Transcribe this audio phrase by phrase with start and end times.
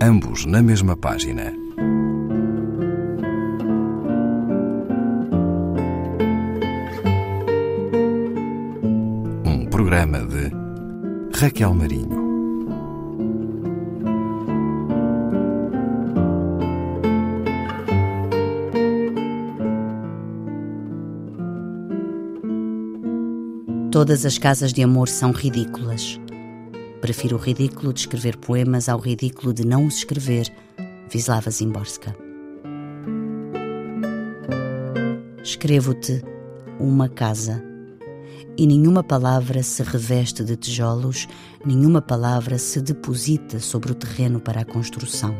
[0.00, 1.52] ambos na mesma página.
[9.44, 10.50] Um programa de
[11.38, 12.26] Raquel Marinho.
[23.90, 26.20] Todas as casas de amor são ridículas.
[27.00, 30.52] Prefiro o ridículo de escrever poemas ao ridículo de não os escrever.
[31.12, 32.16] Wisława Zimborska.
[35.42, 36.22] Escrevo-te
[36.80, 37.62] uma casa
[38.58, 41.28] e nenhuma palavra se reveste de tijolos,
[41.64, 45.34] nenhuma palavra se deposita sobre o terreno para a construção.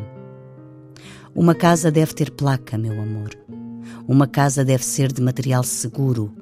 [1.35, 3.31] Uma casa deve ter placa, meu amor.
[4.07, 6.33] Uma casa deve ser de material seguro.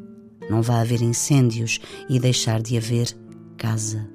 [0.50, 3.16] Não vai haver incêndios e deixar de haver
[3.56, 4.13] casa.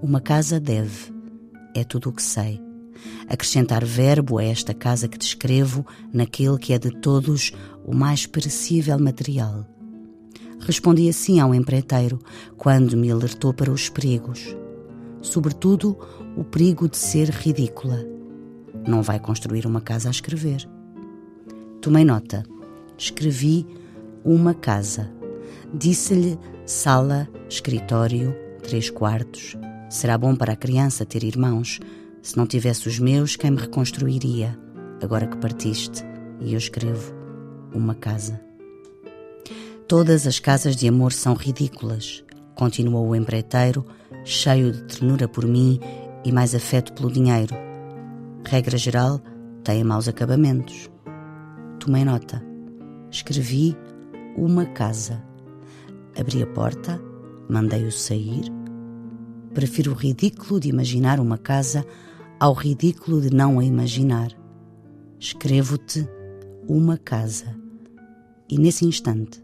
[0.00, 1.12] Uma casa deve,
[1.74, 2.62] é tudo o que sei.
[3.28, 7.52] Acrescentar verbo a esta casa que descrevo naquele que é de todos
[7.84, 9.66] o mais perecível material.
[10.60, 12.20] Respondi assim ao empreiteiro
[12.56, 14.56] quando me alertou para os perigos.
[15.20, 15.98] Sobretudo,
[16.36, 17.98] o perigo de ser ridícula.
[18.86, 20.68] Não vai construir uma casa a escrever.
[21.80, 22.44] Tomei nota.
[22.96, 23.66] Escrevi
[24.24, 25.10] uma casa.
[25.74, 29.56] Disse-lhe sala, escritório, três quartos,
[29.88, 31.80] Será bom para a criança ter irmãos.
[32.20, 34.58] Se não tivesse os meus, quem me reconstruiria?
[35.02, 36.04] Agora que partiste,
[36.40, 37.14] e eu escrevo
[37.74, 38.38] uma casa.
[39.86, 42.22] Todas as casas de amor são ridículas,
[42.54, 43.82] continuou o empreiteiro,
[44.24, 45.80] cheio de ternura por mim
[46.22, 47.54] e mais afeto pelo dinheiro.
[48.44, 49.22] Regra geral,
[49.64, 50.90] têm maus acabamentos.
[51.80, 52.42] Tomei nota.
[53.10, 53.74] Escrevi
[54.36, 55.24] uma casa.
[56.18, 57.00] Abri a porta,
[57.48, 58.57] mandei-o sair
[59.54, 61.84] Prefiro o ridículo de imaginar uma casa
[62.38, 64.30] ao ridículo de não a imaginar.
[65.18, 66.08] Escrevo-te
[66.68, 67.56] uma casa
[68.48, 69.42] e nesse instante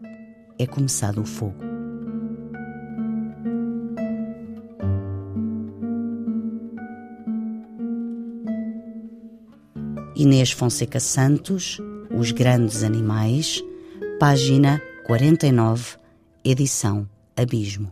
[0.57, 1.63] é começado o fogo.
[10.15, 11.77] Inês Fonseca Santos,
[12.17, 13.61] Os Grandes Animais,
[14.17, 15.97] página 49,
[16.43, 17.91] edição Abismo